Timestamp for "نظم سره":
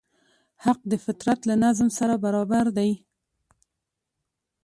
1.63-2.13